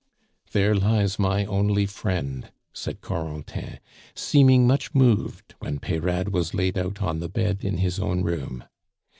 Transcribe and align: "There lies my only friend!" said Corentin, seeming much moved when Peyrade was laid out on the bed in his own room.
"There 0.51 0.73
lies 0.73 1.19
my 1.19 1.45
only 1.45 1.85
friend!" 1.85 2.51
said 2.73 3.01
Corentin, 3.01 3.77
seeming 4.15 4.65
much 4.65 4.95
moved 4.95 5.53
when 5.59 5.77
Peyrade 5.77 6.29
was 6.29 6.55
laid 6.55 6.75
out 6.75 7.03
on 7.03 7.19
the 7.19 7.29
bed 7.29 7.63
in 7.63 7.77
his 7.77 7.99
own 7.99 8.23
room. 8.23 8.63